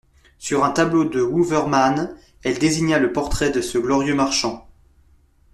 [0.39, 4.67] Sur un tableau de Wouvermann, elle désigna le portrait de ce glorieux marchand.